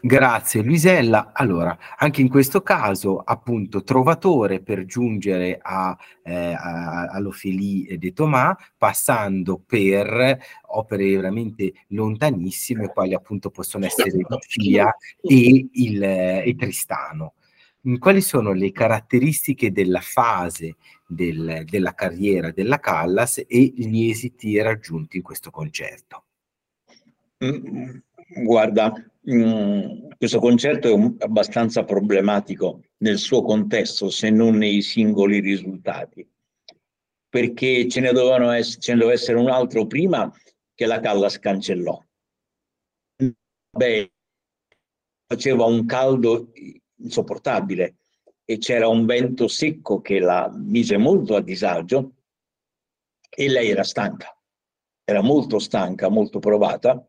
Grazie 0.00 0.62
Luisella. 0.62 1.32
Allora, 1.32 1.76
anche 1.96 2.20
in 2.20 2.28
questo 2.28 2.62
caso, 2.62 3.18
appunto, 3.18 3.82
trovatore 3.82 4.60
per 4.60 4.84
giungere 4.84 5.58
a, 5.60 5.96
eh, 6.22 6.52
a, 6.52 7.06
all'Ophélie 7.06 7.98
de 7.98 8.12
Thomas, 8.12 8.54
passando 8.76 9.58
per 9.58 10.38
opere 10.68 11.16
veramente 11.16 11.72
lontanissime, 11.88 12.88
quali 12.88 13.12
appunto 13.12 13.50
possono 13.50 13.86
essere 13.86 14.12
Lucia 14.28 14.94
e, 15.20 15.68
il, 15.72 16.02
e 16.02 16.54
Tristano. 16.56 17.34
Mm, 17.88 17.96
quali 17.96 18.20
sono 18.20 18.52
le 18.52 18.70
caratteristiche 18.70 19.72
della 19.72 20.00
fase 20.00 20.76
del, 21.08 21.64
della 21.68 21.94
carriera 21.94 22.52
della 22.52 22.78
Callas 22.78 23.38
e 23.38 23.72
gli 23.76 24.08
esiti 24.08 24.60
raggiunti 24.60 25.16
in 25.16 25.22
questo 25.24 25.50
concerto? 25.50 26.24
Mm, 27.44 27.98
guarda, 28.28 28.92
Mm, 29.30 30.08
questo 30.16 30.38
concerto 30.38 30.88
è 30.88 30.92
un, 30.92 31.16
abbastanza 31.18 31.84
problematico 31.84 32.82
nel 32.98 33.18
suo 33.18 33.42
contesto, 33.42 34.08
se 34.08 34.30
non 34.30 34.56
nei 34.56 34.80
singoli 34.80 35.40
risultati, 35.40 36.26
perché 37.28 37.86
ce 37.88 38.00
ne, 38.00 38.08
essere, 38.08 38.80
ce 38.80 38.92
ne 38.92 38.98
doveva 38.98 39.14
essere 39.14 39.38
un 39.38 39.50
altro 39.50 39.86
prima 39.86 40.32
che 40.74 40.86
la 40.86 41.00
Callas 41.00 41.38
cancellò. 41.38 42.02
Beh, 43.70 44.12
faceva 45.26 45.66
un 45.66 45.84
caldo 45.84 46.52
insopportabile 46.96 47.96
e 48.46 48.56
c'era 48.56 48.88
un 48.88 49.04
vento 49.04 49.46
secco 49.46 50.00
che 50.00 50.20
la 50.20 50.50
mise 50.50 50.96
molto 50.96 51.36
a 51.36 51.42
disagio 51.42 52.12
e 53.28 53.48
lei 53.48 53.68
era 53.68 53.84
stanca, 53.84 54.34
era 55.04 55.20
molto 55.20 55.58
stanca, 55.58 56.08
molto 56.08 56.38
provata, 56.38 57.06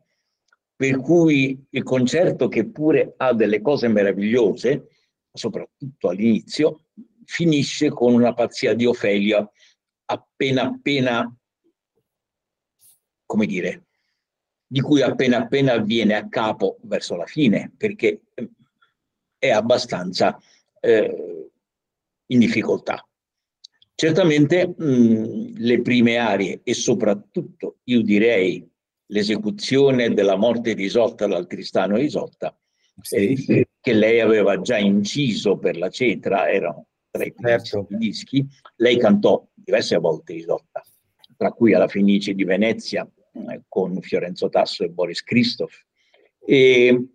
per 0.80 0.98
cui 0.98 1.62
il 1.68 1.82
concerto 1.82 2.48
che 2.48 2.66
pure 2.66 3.12
ha 3.18 3.34
delle 3.34 3.60
cose 3.60 3.86
meravigliose, 3.88 4.88
soprattutto 5.30 6.08
all'inizio, 6.08 6.86
finisce 7.26 7.90
con 7.90 8.14
una 8.14 8.32
pazzia 8.32 8.72
di 8.72 8.86
Ofelia 8.86 9.46
appena 10.06 10.62
appena, 10.62 11.36
come 13.26 13.44
dire, 13.44 13.88
di 14.66 14.80
cui 14.80 15.02
appena 15.02 15.42
appena 15.42 15.76
viene 15.76 16.14
a 16.14 16.30
capo 16.30 16.78
verso 16.84 17.14
la 17.14 17.26
fine, 17.26 17.70
perché 17.76 18.22
è 19.36 19.50
abbastanza 19.50 20.40
eh, 20.80 21.50
in 22.24 22.38
difficoltà. 22.38 23.06
Certamente 23.94 24.66
mh, 24.66 25.58
le 25.58 25.82
prime 25.82 26.16
aree 26.16 26.60
e 26.64 26.72
soprattutto, 26.72 27.80
io 27.84 28.00
direi, 28.00 28.66
l'esecuzione 29.10 30.12
della 30.12 30.36
morte 30.36 30.74
di 30.74 30.84
Isotta 30.84 31.26
dal 31.26 31.46
Tristano 31.46 31.98
Isotta, 31.98 32.56
sì, 33.00 33.34
eh, 33.48 33.68
che 33.80 33.92
lei 33.92 34.20
aveva 34.20 34.60
già 34.60 34.78
inciso 34.78 35.58
per 35.58 35.76
la 35.76 35.90
cetra, 35.90 36.50
erano 36.50 36.86
tra 37.10 37.24
i 37.24 37.34
certo. 37.36 37.86
dischi, 37.90 38.46
lei 38.76 38.98
cantò 38.98 39.46
diverse 39.52 39.96
volte 39.96 40.34
Isotta, 40.34 40.82
tra 41.36 41.50
cui 41.52 41.74
alla 41.74 41.88
Fenice 41.88 42.34
di 42.34 42.44
Venezia 42.44 43.08
eh, 43.32 43.62
con 43.68 44.00
Fiorenzo 44.00 44.48
Tasso 44.48 44.84
e 44.84 44.90
Boris 44.90 45.22
Christoph. 45.22 45.86
E 46.38 47.06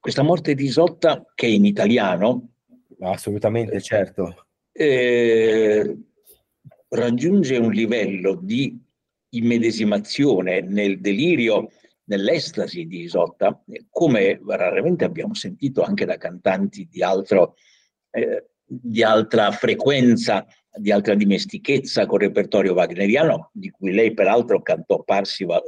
questa 0.00 0.22
morte 0.22 0.54
di 0.54 0.64
Isotta, 0.64 1.24
che 1.34 1.46
in 1.46 1.64
italiano, 1.64 2.54
assolutamente 3.00 3.80
certo, 3.80 4.46
eh, 4.72 5.96
raggiunge 6.88 7.56
un 7.58 7.70
livello 7.70 8.34
di 8.34 8.83
immedesimazione 9.36 10.60
nel 10.60 11.00
delirio, 11.00 11.70
nell'estasi 12.04 12.86
di 12.86 13.02
Isotta, 13.02 13.62
come 13.90 14.40
raramente 14.46 15.04
abbiamo 15.04 15.34
sentito 15.34 15.82
anche 15.82 16.04
da 16.04 16.16
cantanti 16.16 16.86
di 16.90 17.02
altro 17.02 17.54
eh, 18.10 18.48
di 18.66 19.02
altra 19.02 19.50
frequenza, 19.50 20.46
di 20.76 20.90
altra 20.90 21.14
dimestichezza 21.14 22.06
col 22.06 22.20
repertorio 22.20 22.72
wagneriano, 22.72 23.50
di 23.52 23.70
cui 23.70 23.92
lei 23.92 24.14
peraltro 24.14 24.62
cantò 24.62 25.02
Parsifal, 25.02 25.62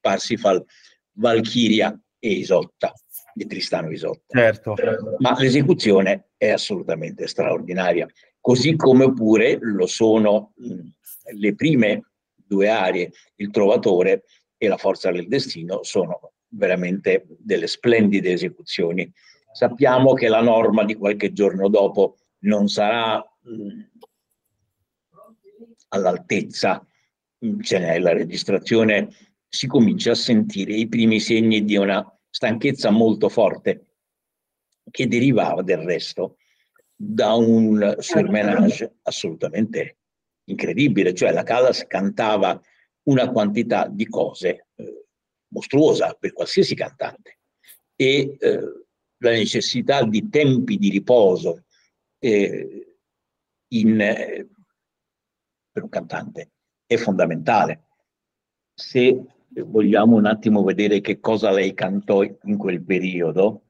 Parsifal 0.00 0.64
Valchiria 1.12 1.98
e 2.18 2.28
Isotta, 2.28 2.92
di 3.34 3.46
Tristano 3.46 3.90
Isotta. 3.90 4.38
Certo. 4.38 4.74
Ma 5.18 5.36
l'esecuzione 5.38 6.28
è 6.36 6.50
assolutamente 6.50 7.26
straordinaria, 7.26 8.06
così 8.40 8.76
come 8.76 9.12
pure 9.12 9.58
lo 9.60 9.86
sono 9.86 10.52
mh, 10.56 10.80
le 11.38 11.54
prime 11.54 12.02
due 12.46 12.68
arie, 12.68 13.12
Il 13.36 13.50
Trovatore 13.50 14.24
e 14.56 14.68
La 14.68 14.76
Forza 14.76 15.10
del 15.10 15.28
Destino, 15.28 15.82
sono 15.82 16.32
veramente 16.48 17.26
delle 17.38 17.66
splendide 17.66 18.32
esecuzioni. 18.32 19.10
Sappiamo 19.52 20.12
che 20.12 20.28
la 20.28 20.40
norma 20.40 20.84
di 20.84 20.94
qualche 20.94 21.32
giorno 21.32 21.68
dopo 21.68 22.18
non 22.40 22.68
sarà 22.68 23.16
mh, 23.16 23.82
all'altezza, 25.88 26.86
cioè 27.60 27.80
nella 27.80 28.12
registrazione 28.12 29.08
si 29.48 29.66
comincia 29.66 30.12
a 30.12 30.16
sentire 30.16 30.74
i 30.74 30.88
primi 30.88 31.20
segni 31.20 31.64
di 31.64 31.76
una 31.76 32.04
stanchezza 32.28 32.90
molto 32.90 33.28
forte 33.28 33.86
che 34.90 35.06
derivava 35.06 35.62
del 35.62 35.78
resto 35.78 36.36
da 36.94 37.34
un 37.34 37.96
surmenage 37.98 38.96
assolutamente 39.02 39.98
incredibile, 40.48 41.14
cioè 41.14 41.32
la 41.32 41.42
Callas 41.42 41.86
cantava 41.86 42.60
una 43.04 43.30
quantità 43.30 43.86
di 43.88 44.06
cose 44.06 44.68
eh, 44.74 45.06
mostruosa 45.48 46.14
per 46.18 46.32
qualsiasi 46.32 46.74
cantante 46.74 47.38
e 47.94 48.36
eh, 48.38 48.60
la 49.18 49.30
necessità 49.30 50.04
di 50.04 50.28
tempi 50.28 50.76
di 50.76 50.90
riposo 50.90 51.64
eh, 52.18 52.96
in, 53.68 54.00
eh, 54.00 54.48
per 55.70 55.82
un 55.82 55.88
cantante 55.88 56.50
è 56.86 56.96
fondamentale. 56.96 57.88
Se 58.74 59.24
vogliamo 59.48 60.16
un 60.16 60.26
attimo 60.26 60.62
vedere 60.62 61.00
che 61.00 61.18
cosa 61.18 61.50
lei 61.50 61.74
cantò 61.74 62.22
in 62.22 62.56
quel 62.56 62.82
periodo, 62.82 63.62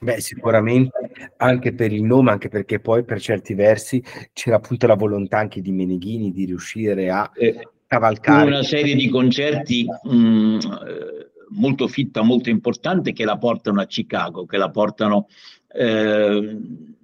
Beh, 0.00 0.20
sicuramente 0.20 1.10
anche 1.36 1.72
per 1.72 1.92
il 1.92 2.02
nome, 2.02 2.32
anche 2.32 2.48
perché 2.48 2.80
poi 2.80 3.04
per 3.04 3.20
certi 3.20 3.54
versi 3.54 4.02
c'era 4.32 4.56
appunto 4.56 4.88
la 4.88 4.96
volontà 4.96 5.38
anche 5.38 5.60
di 5.60 5.70
Meneghini 5.70 6.32
di 6.32 6.44
riuscire 6.44 7.08
a 7.08 7.30
eh, 7.34 7.68
cavalcare. 7.86 8.48
Una 8.48 8.64
serie 8.64 8.96
di 8.96 9.08
concerti 9.08 9.86
mh, 9.86 10.14
mm, 10.16 10.58
eh, 10.58 11.30
molto 11.50 11.86
fitta, 11.86 12.22
molto 12.22 12.50
importante 12.50 13.12
che 13.12 13.24
la 13.24 13.38
portano 13.38 13.80
a 13.80 13.86
Chicago, 13.86 14.44
che 14.44 14.56
la 14.56 14.70
portano 14.70 15.28
eh, 15.72 16.58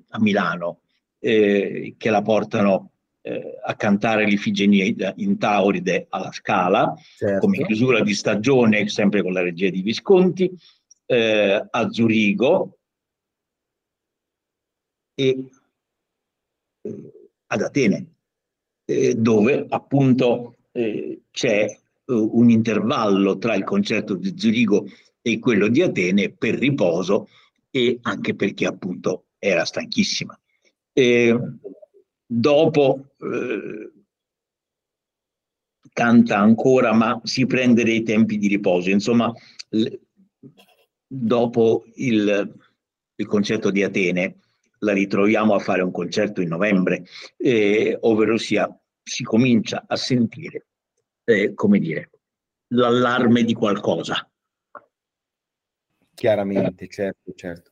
a 0.09 0.21
Milano, 0.21 0.81
eh, 1.21 1.95
che 1.97 2.11
la 2.11 2.23
portano 2.23 2.91
eh, 3.21 3.59
a 3.63 3.75
cantare 3.75 4.25
l'Ifigenia 4.25 5.13
in 5.17 5.39
Tauride 5.39 6.07
alla 6.09 6.33
Scala, 6.33 6.95
certo. 7.17 7.41
come 7.41 7.65
chiusura 7.65 8.01
di 8.01 8.15
stagione, 8.15 8.89
sempre 8.89 9.23
con 9.23 9.33
la 9.33 9.43
regia 9.43 9.71
di 9.71 9.83
Visconti, 9.83 10.51
eh, 11.11 11.67
a 11.71 11.91
Zurigo 11.91 12.79
e 15.15 15.51
eh, 16.83 17.13
ad 17.47 17.63
Atene, 17.63 18.15
dove 19.17 19.67
appunto 19.69 20.57
eh, 20.73 21.23
c'è 21.31 21.65
eh, 21.65 21.79
un 22.07 22.51
intervallo 22.51 23.39
tra 23.39 23.55
il 23.55 23.65
concerto 23.65 24.15
di 24.15 24.35
Zurigo 24.37 24.87
e 25.23 25.39
quello 25.39 25.69
di 25.69 25.83
Atene 25.83 26.31
per 26.31 26.55
riposo 26.55 27.29
e 27.71 27.99
anche 28.03 28.35
perché 28.35 28.67
appunto 28.67 29.29
era 29.39 29.65
stanchissima. 29.65 30.39
E 30.93 31.39
dopo 32.27 33.15
eh, 33.19 33.93
canta 35.93 36.39
ancora, 36.39 36.93
ma 36.93 37.19
si 37.25 37.47
prende 37.47 37.83
dei 37.83 38.03
tempi 38.03 38.37
di 38.37 38.47
riposo. 38.49 38.91
Insomma, 38.91 39.33
dopo 41.09 41.85
il, 41.95 42.55
il, 43.17 43.27
concerto 43.27 43.71
di 43.71 43.83
Atene 43.83 44.37
la 44.81 44.93
ritroviamo 44.93 45.55
a 45.55 45.59
fare 45.59 45.83
un 45.83 45.91
concerto 45.91 46.41
in 46.41 46.49
novembre, 46.49 47.05
eh, 47.37 47.97
ovvero 48.03 48.37
sia 48.37 48.69
si 49.03 49.25
comincia 49.25 49.85
a 49.87 49.97
sentire 49.97 50.67
eh, 51.25 51.55
come 51.55 51.79
dire, 51.79 52.11
l'allarme 52.69 53.43
di 53.43 53.55
qualcosa. 53.55 54.31
Chiaramente, 56.15 56.89
certo, 56.89 57.33
certo. 57.35 57.71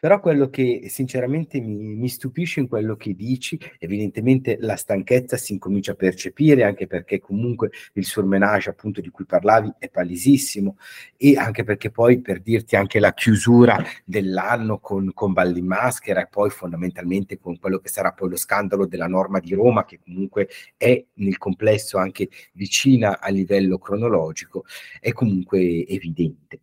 Però 0.00 0.20
quello 0.20 0.48
che 0.48 0.84
sinceramente 0.88 1.60
mi, 1.60 1.96
mi, 1.96 2.08
stupisce 2.08 2.60
in 2.60 2.68
quello 2.68 2.94
che 2.94 3.14
dici, 3.14 3.58
evidentemente 3.80 4.56
la 4.60 4.76
stanchezza 4.76 5.36
si 5.36 5.54
incomincia 5.54 5.90
a 5.90 5.96
percepire, 5.96 6.62
anche 6.62 6.86
perché 6.86 7.18
comunque 7.18 7.70
il 7.94 8.04
surmenage 8.04 8.70
appunto 8.70 9.00
di 9.00 9.10
cui 9.10 9.24
parlavi 9.24 9.72
è 9.78 9.88
palesissimo 9.90 10.76
e 11.16 11.36
anche 11.36 11.64
perché 11.64 11.90
poi 11.90 12.20
per 12.20 12.40
dirti 12.40 12.76
anche 12.76 13.00
la 13.00 13.12
chiusura 13.12 13.82
dell'anno 14.04 14.78
con, 14.78 15.10
con 15.12 15.32
Balli 15.32 15.58
in 15.58 15.66
Maschera 15.66 16.22
e 16.22 16.28
poi 16.30 16.50
fondamentalmente 16.50 17.36
con 17.36 17.58
quello 17.58 17.78
che 17.78 17.88
sarà 17.88 18.12
poi 18.12 18.28
lo 18.30 18.36
scandalo 18.36 18.86
della 18.86 19.08
norma 19.08 19.40
di 19.40 19.52
Roma, 19.52 19.84
che 19.84 19.98
comunque 19.98 20.48
è 20.76 21.04
nel 21.14 21.38
complesso 21.38 21.98
anche 21.98 22.28
vicina 22.52 23.18
a 23.18 23.30
livello 23.30 23.78
cronologico, 23.78 24.64
è 25.00 25.10
comunque 25.10 25.84
evidente. 25.88 26.60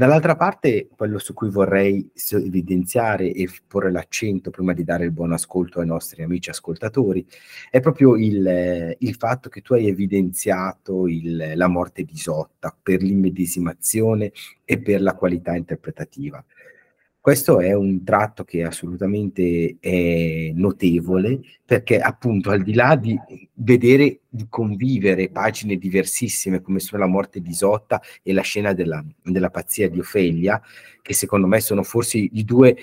Dall'altra 0.00 0.34
parte, 0.34 0.88
quello 0.96 1.18
su 1.18 1.34
cui 1.34 1.50
vorrei 1.50 2.10
evidenziare 2.30 3.34
e 3.34 3.50
porre 3.66 3.90
l'accento 3.90 4.48
prima 4.48 4.72
di 4.72 4.82
dare 4.82 5.04
il 5.04 5.10
buon 5.10 5.32
ascolto 5.32 5.78
ai 5.78 5.86
nostri 5.86 6.22
amici 6.22 6.48
ascoltatori 6.48 7.26
è 7.70 7.80
proprio 7.80 8.16
il, 8.16 8.96
il 8.98 9.14
fatto 9.16 9.50
che 9.50 9.60
tu 9.60 9.74
hai 9.74 9.88
evidenziato 9.88 11.06
il, 11.06 11.52
la 11.54 11.68
morte 11.68 12.04
di 12.04 12.14
Isotta 12.14 12.74
per 12.82 13.02
l'immedesimazione 13.02 14.32
e 14.64 14.80
per 14.80 15.02
la 15.02 15.14
qualità 15.14 15.54
interpretativa. 15.54 16.42
Questo 17.22 17.60
è 17.60 17.74
un 17.74 18.02
tratto 18.02 18.44
che 18.44 18.64
assolutamente 18.64 19.76
è 19.78 20.52
notevole 20.54 21.40
perché 21.62 22.00
appunto 22.00 22.48
al 22.48 22.62
di 22.62 22.72
là 22.72 22.96
di 22.96 23.14
vedere, 23.52 24.20
di 24.26 24.46
convivere 24.48 25.28
pagine 25.28 25.76
diversissime 25.76 26.62
come 26.62 26.78
sono 26.78 27.02
la 27.02 27.08
morte 27.08 27.42
di 27.42 27.50
Isotta 27.50 28.00
e 28.22 28.32
la 28.32 28.40
scena 28.40 28.72
della, 28.72 29.04
della 29.22 29.50
pazzia 29.50 29.90
di 29.90 29.98
Ofelia, 29.98 30.62
che 31.02 31.12
secondo 31.12 31.46
me 31.46 31.60
sono 31.60 31.82
forse 31.82 32.16
i 32.16 32.42
due 32.42 32.74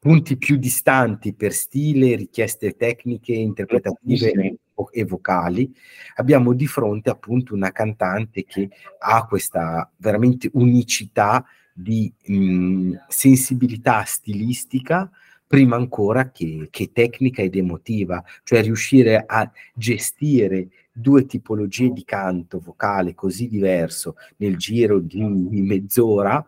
punti 0.00 0.36
più 0.36 0.56
distanti 0.56 1.32
per 1.32 1.52
stile, 1.52 2.16
richieste 2.16 2.74
tecniche, 2.76 3.34
interpretative 3.34 4.58
e 4.90 5.04
vocali, 5.04 5.72
abbiamo 6.16 6.54
di 6.54 6.66
fronte 6.66 7.08
appunto 7.08 7.54
una 7.54 7.70
cantante 7.70 8.44
che 8.44 8.68
ha 8.98 9.24
questa 9.26 9.88
veramente 9.98 10.50
unicità 10.54 11.44
di 11.78 12.10
mh, 12.24 12.92
sensibilità 13.08 14.02
stilistica 14.04 15.10
prima 15.46 15.76
ancora 15.76 16.30
che, 16.30 16.68
che, 16.70 16.90
tecnica 16.90 17.42
ed 17.42 17.54
emotiva, 17.54 18.24
cioè 18.42 18.62
riuscire 18.62 19.22
a 19.24 19.48
gestire 19.74 20.68
due 20.90 21.26
tipologie 21.26 21.90
di 21.90 22.04
canto 22.04 22.58
vocale 22.58 23.14
così 23.14 23.48
diverso 23.48 24.16
nel 24.36 24.56
giro 24.56 24.98
di, 24.98 25.48
di 25.48 25.60
mezz'ora 25.60 26.44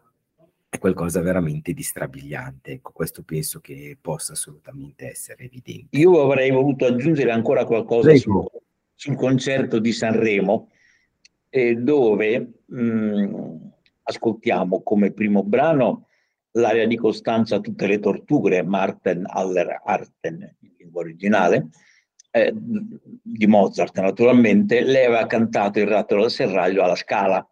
è 0.71 0.79
qualcosa 0.79 1.21
veramente 1.21 1.73
di 1.73 1.83
strabiliante. 1.83 2.73
Ecco, 2.73 2.93
questo 2.93 3.23
penso 3.23 3.61
che 3.61 3.97
possa 4.01 4.33
assolutamente 4.33 5.11
essere 5.11 5.45
evidente. 5.45 5.97
Io 5.99 6.21
avrei 6.21 6.51
voluto 6.51 6.85
aggiungere 6.87 7.31
ancora 7.31 7.65
qualcosa 7.65 8.15
sul, 8.17 8.45
sul, 8.95 9.17
concerto 9.17 9.79
di 9.79 9.93
Sanremo, 9.93 10.71
eh, 11.49 11.75
dove 11.75 12.63
mh, 12.67 12.81
mm, 12.81 13.57
ascoltiamo 14.09 14.83
come 14.83 15.13
primo 15.13 15.43
brano 15.43 16.07
l'aria 16.53 16.87
di 16.87 16.97
Costanza 16.97 17.61
Tutte 17.61 17.87
le 17.87 17.99
torture, 17.99 18.63
Marten 18.63 19.25
aller 19.27 19.83
Arten 19.85 20.57
in 20.61 20.73
lingua 20.79 21.03
originale, 21.03 21.69
eh, 22.31 22.53
di 22.55 23.47
Mozart 23.47 23.99
naturalmente, 24.01 24.83
lei 24.83 25.05
aveva 25.05 25.27
cantato 25.27 25.79
il 25.79 25.87
ratto 25.87 26.17
del 26.17 26.31
serraglio 26.31 26.83
alla 26.83 26.97
Scala, 26.97 27.47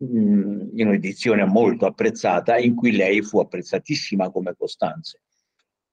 in 0.00 0.70
un'edizione 0.72 1.44
molto 1.44 1.86
apprezzata, 1.86 2.56
in 2.56 2.76
cui 2.76 2.92
lei 2.92 3.20
fu 3.22 3.40
apprezzatissima 3.40 4.30
come 4.30 4.54
Costanze. 4.56 5.22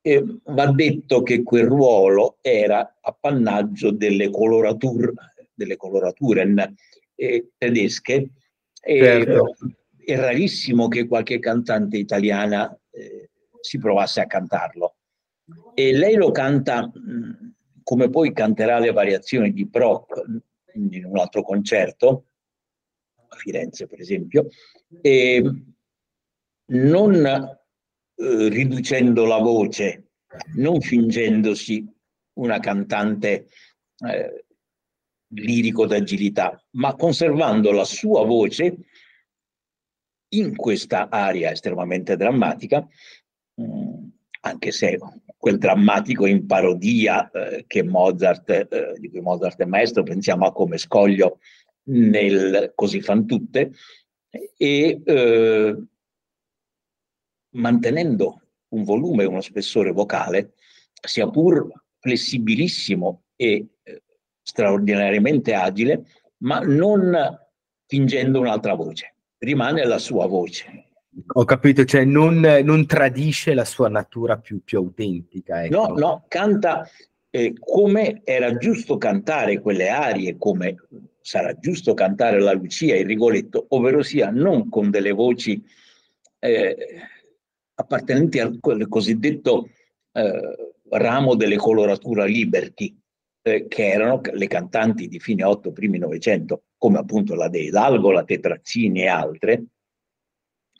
E 0.01 0.23
va 0.43 0.71
detto 0.71 1.23
che 1.23 1.41
quel 1.41 1.65
ruolo 1.65 2.37
era 2.41 2.97
appannaggio 3.01 3.89
delle 3.89 4.29
colorature, 4.29 5.13
delle 5.51 5.75
coloraturen 5.75 6.75
eh, 7.15 7.49
tedesche, 7.57 8.29
e 8.79 8.99
certo. 8.99 9.55
È 10.05 10.15
rarissimo 10.15 10.87
che 10.87 11.07
qualche 11.07 11.39
cantante 11.39 11.97
italiana 11.97 12.77
eh, 12.91 13.31
si 13.59 13.79
provasse 13.79 14.21
a 14.21 14.27
cantarlo. 14.27 14.95
E 15.73 15.91
lei 15.91 16.15
lo 16.15 16.31
canta 16.31 16.89
come 17.83 18.09
poi 18.09 18.33
canterà 18.33 18.79
le 18.79 18.91
variazioni 18.91 19.51
di 19.51 19.67
Proc 19.67 20.23
in 20.73 21.05
un 21.05 21.17
altro 21.17 21.43
concerto, 21.43 22.25
a 23.27 23.35
Firenze 23.35 23.85
per 23.87 23.99
esempio, 23.99 24.47
e 25.01 25.43
non 26.67 27.15
eh, 27.15 28.49
riducendo 28.49 29.25
la 29.25 29.37
voce, 29.37 30.09
non 30.55 30.81
fingendosi 30.81 31.87
una 32.39 32.59
cantante 32.59 33.47
eh, 33.99 34.45
lirico 35.27 35.85
d'agilità, 35.85 36.59
ma 36.71 36.95
conservando 36.95 37.71
la 37.71 37.85
sua 37.85 38.25
voce 38.25 38.77
in 40.29 40.55
questa 40.55 41.09
aria 41.09 41.51
estremamente 41.51 42.15
drammatica, 42.15 42.87
mm, 43.61 44.07
anche 44.41 44.71
se 44.71 44.97
quel 45.37 45.57
drammatico 45.57 46.25
in 46.25 46.45
parodia 46.45 47.29
eh, 47.31 47.83
Mozart, 47.83 48.49
eh, 48.49 48.95
di 48.97 49.09
cui 49.09 49.21
Mozart 49.21 49.61
è 49.61 49.65
maestro, 49.65 50.03
pensiamo 50.03 50.45
a 50.45 50.51
come 50.51 50.77
scoglio 50.77 51.39
nel 51.87 52.71
Così 52.73 53.01
fan 53.01 53.25
tutte, 53.25 53.71
e 54.57 55.01
eh, 55.03 55.83
mantenendo 57.51 58.41
un 58.69 58.83
volume 58.83 59.25
uno 59.25 59.41
spessore 59.41 59.91
vocale, 59.91 60.53
sia 61.01 61.29
pur 61.29 61.71
flessibilissimo 61.99 63.23
e 63.35 63.67
eh, 63.83 64.03
straordinariamente 64.41 65.53
agile, 65.53 66.05
ma 66.37 66.59
non 66.59 67.15
fingendo 67.87 68.39
un'altra 68.39 68.73
voce, 68.73 69.14
rimane 69.45 69.85
la 69.85 69.99
sua 69.99 70.25
voce. 70.25 70.89
Ho 71.33 71.45
capito, 71.45 71.85
cioè 71.85 72.03
non, 72.03 72.39
non 72.63 72.85
tradisce 72.85 73.53
la 73.53 73.63
sua 73.63 73.87
natura 73.87 74.37
più, 74.37 74.61
più 74.63 74.79
autentica. 74.79 75.63
Ecco. 75.63 75.87
No, 75.87 75.93
no, 75.93 76.25
canta 76.27 76.85
eh, 77.35 77.53
come 77.59 78.21
era 78.23 78.55
giusto 78.57 78.97
cantare 78.97 79.59
quelle 79.59 79.89
arie, 79.89 80.37
come 80.37 80.75
sarà 81.19 81.53
giusto 81.57 81.93
cantare 81.93 82.39
la 82.39 82.53
Lucia, 82.53 82.95
il 82.95 83.05
Rigoletto, 83.05 83.65
ovvero 83.69 84.03
sia 84.03 84.29
non 84.29 84.69
con 84.69 84.89
delle 84.89 85.11
voci 85.11 85.61
eh, 86.39 86.77
appartenenti 87.73 88.39
al 88.39 88.59
cosiddetto 88.87 89.69
eh, 90.13 90.73
ramo 90.91 91.35
delle 91.35 91.57
coloratura 91.57 92.23
liberty, 92.23 92.97
eh, 93.41 93.67
che 93.67 93.89
erano 93.89 94.21
le 94.31 94.47
cantanti 94.47 95.07
di 95.07 95.19
fine 95.19 95.43
8, 95.43 95.71
primi 95.71 95.97
900, 95.97 96.63
come 96.85 96.99
appunto 96.99 97.33
la 97.33 97.49
De 97.49 97.61
Hidalgo, 97.61 98.11
la 98.11 98.23
Tetrazzini 98.23 99.01
e 99.01 99.07
altre, 99.07 99.65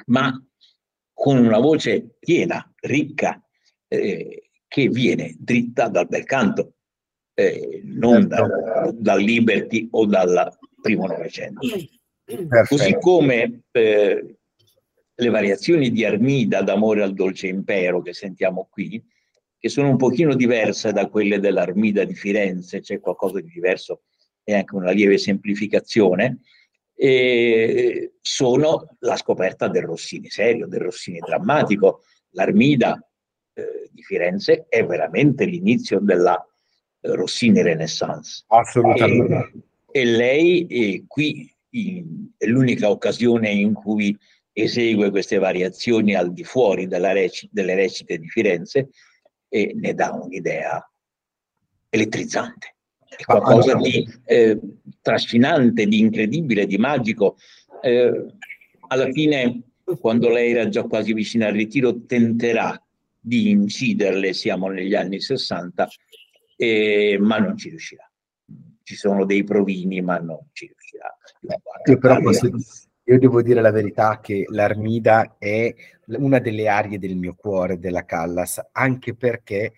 ma 0.05 0.39
con 1.11 1.37
una 1.37 1.57
voce 1.57 2.17
piena, 2.19 2.71
ricca, 2.81 3.43
eh, 3.87 4.51
che 4.67 4.89
viene 4.89 5.35
dritta 5.39 5.87
dal 5.87 6.07
bel 6.07 6.23
canto 6.25 6.75
eh, 7.33 7.81
non 7.85 8.29
certo. 8.29 8.93
dal 8.99 9.19
Liberty 9.19 9.87
o 9.89 10.05
dal 10.05 10.55
primo 10.79 11.07
Novecento. 11.07 11.61
Così 12.67 12.97
come 12.99 13.63
eh, 13.71 14.37
le 15.15 15.29
variazioni 15.29 15.89
di 15.89 16.05
Armida 16.05 16.61
d'Amore 16.61 17.01
al 17.01 17.15
Dolce 17.15 17.47
Impero 17.47 18.03
che 18.03 18.13
sentiamo 18.13 18.67
qui, 18.69 19.03
che 19.57 19.69
sono 19.69 19.89
un 19.89 19.97
pochino 19.97 20.35
diverse 20.35 20.91
da 20.91 21.07
quelle 21.07 21.39
dell'Armida 21.39 22.03
di 22.03 22.13
Firenze, 22.13 22.81
c'è 22.81 22.99
qualcosa 22.99 23.41
di 23.41 23.49
diverso 23.49 24.03
e 24.45 24.53
anche 24.53 24.75
una 24.75 24.91
lieve 24.91 25.17
semplificazione, 25.17 26.39
e 26.95 28.13
sono 28.21 28.95
la 28.99 29.17
scoperta 29.17 29.67
del 29.67 29.84
Rossini 29.84 30.29
serio, 30.29 30.67
del 30.67 30.79
Rossini 30.79 31.19
drammatico. 31.19 32.03
L'Armida 32.29 33.05
eh, 33.53 33.89
di 33.91 34.01
Firenze 34.01 34.67
è 34.69 34.86
veramente 34.86 35.43
l'inizio 35.43 35.99
della 35.99 36.41
Rossini 37.01 37.62
Renaissance. 37.62 38.45
Assolutamente. 38.47 39.51
E, 39.91 40.01
e 40.01 40.05
lei 40.05 40.65
e 40.67 41.03
qui 41.08 41.53
in, 41.71 42.29
è 42.38 42.45
l'unica 42.45 42.89
occasione 42.89 43.49
in 43.49 43.73
cui 43.73 44.17
esegue 44.53 45.10
queste 45.10 45.38
variazioni 45.38 46.15
al 46.15 46.31
di 46.31 46.45
fuori 46.45 46.88
rec- 46.89 47.47
delle 47.51 47.75
recite 47.75 48.17
di 48.17 48.29
Firenze 48.29 48.89
e 49.49 49.73
ne 49.75 49.93
dà 49.93 50.13
un'idea 50.13 50.89
elettrizzante. 51.89 52.74
Qualcosa 53.25 53.75
di 53.75 54.07
eh, 54.25 54.59
trascinante, 55.01 55.85
di 55.85 55.99
incredibile, 55.99 56.65
di 56.65 56.77
magico. 56.77 57.37
Eh, 57.81 58.25
alla 58.87 59.11
fine, 59.11 59.61
quando 59.99 60.29
lei 60.29 60.51
era 60.51 60.67
già 60.69 60.83
quasi 60.83 61.13
vicina 61.13 61.47
al 61.47 61.53
ritiro, 61.53 62.05
tenterà 62.05 62.79
di 63.19 63.49
inciderle, 63.49 64.33
siamo 64.33 64.67
negli 64.67 64.93
anni 64.93 65.19
60, 65.19 65.87
eh, 66.57 67.17
ma 67.19 67.37
non 67.37 67.57
ci 67.57 67.69
riuscirà. 67.69 68.09
Ci 68.83 68.95
sono 68.95 69.25
dei 69.25 69.43
provini, 69.43 70.01
ma 70.01 70.17
non 70.17 70.39
ci 70.51 70.67
riuscirà. 70.67 71.17
io, 71.85 71.97
però 71.97 72.19
posso, 72.19 72.49
io 73.03 73.19
devo 73.19 73.41
dire 73.41 73.61
la 73.61 73.71
verità 73.71 74.19
che 74.19 74.45
l'Armida 74.49 75.35
è 75.37 75.73
una 76.07 76.39
delle 76.39 76.67
arie 76.67 76.99
del 76.99 77.15
mio 77.15 77.35
cuore, 77.35 77.79
della 77.79 78.05
Callas, 78.05 78.61
anche 78.71 79.15
perché 79.15 79.73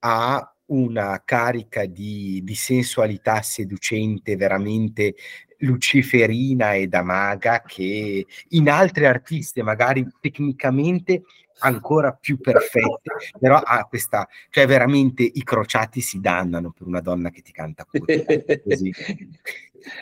ha 0.00 0.55
una 0.66 1.22
carica 1.24 1.86
di, 1.86 2.40
di 2.42 2.54
sensualità 2.54 3.42
seducente 3.42 4.36
veramente 4.36 5.14
luciferina 5.58 6.74
e 6.74 6.86
da 6.86 7.02
maga 7.02 7.62
che 7.62 8.26
in 8.48 8.68
altre 8.68 9.06
artiste 9.06 9.62
magari 9.62 10.06
tecnicamente 10.20 11.22
ancora 11.58 12.12
più 12.12 12.38
perfette, 12.38 13.10
però 13.38 13.56
ha 13.56 13.84
questa, 13.84 14.28
cioè 14.50 14.66
veramente 14.66 15.22
i 15.22 15.42
crociati 15.42 16.00
si 16.00 16.20
dannano 16.20 16.72
per 16.72 16.86
una 16.86 17.00
donna 17.00 17.30
che 17.30 17.40
ti 17.40 17.52
canta 17.52 17.86
così. 17.86 18.92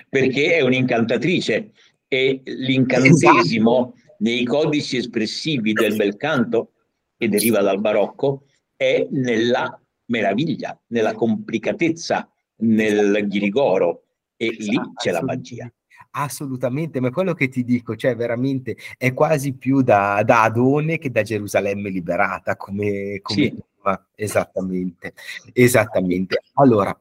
Perché 0.08 0.56
è 0.56 0.62
un'incantatrice 0.62 1.72
e 2.08 2.40
l'incantesimo 2.44 3.94
esatto. 3.94 4.14
nei 4.18 4.44
codici 4.44 4.96
espressivi 4.96 5.72
del 5.72 5.94
bel 5.94 6.16
canto, 6.16 6.72
che 7.16 7.28
deriva 7.28 7.60
dal 7.60 7.80
barocco, 7.80 8.46
è 8.76 9.06
nella 9.10 9.78
meraviglia, 10.06 10.78
nella 10.88 11.14
complicatezza, 11.14 12.28
nel 12.56 13.26
ghirigoro 13.26 14.04
e 14.36 14.50
lì 14.50 14.78
c'è 14.96 15.10
la 15.10 15.22
magia 15.22 15.72
Assolutamente, 16.16 17.00
ma 17.00 17.10
quello 17.10 17.34
che 17.34 17.48
ti 17.48 17.64
dico, 17.64 17.96
cioè 17.96 18.14
veramente 18.14 18.76
è 18.96 19.12
quasi 19.12 19.54
più 19.54 19.82
da, 19.82 20.22
da 20.24 20.42
Adone 20.44 20.98
che 20.98 21.10
da 21.10 21.22
Gerusalemme 21.22 21.90
liberata, 21.90 22.56
come, 22.56 23.18
come 23.20 23.40
Sì. 23.40 23.62
Esattamente, 24.14 25.12
esattamente. 25.52 26.40
Allora, 26.54 26.96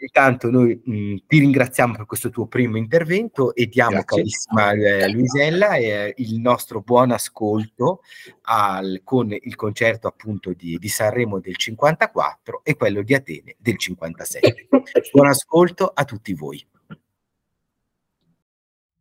intanto 0.00 0.50
noi 0.50 0.80
mh, 0.82 1.16
ti 1.26 1.38
ringraziamo 1.40 1.96
per 1.96 2.06
questo 2.06 2.30
tuo 2.30 2.46
primo 2.46 2.78
intervento 2.78 3.54
e 3.54 3.66
diamo, 3.66 3.90
Grazie. 4.02 4.16
carissima 4.16 4.70
eh, 4.70 5.10
Luisella, 5.10 5.74
eh, 5.74 6.14
il 6.16 6.40
nostro 6.40 6.80
buon 6.80 7.10
ascolto 7.10 8.00
al- 8.42 9.02
con 9.04 9.36
il 9.38 9.54
concerto 9.54 10.06
appunto 10.08 10.54
di, 10.54 10.78
di 10.78 10.88
Sanremo 10.88 11.40
del 11.40 11.56
54 11.56 12.62
e 12.64 12.74
quello 12.76 13.02
di 13.02 13.14
Atene 13.14 13.56
del 13.58 13.76
57. 13.76 14.68
Buon 15.12 15.26
ascolto 15.26 15.90
a 15.92 16.04
tutti 16.04 16.32
voi. 16.32 16.64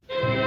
Thank 0.09 0.37
you. 0.41 0.46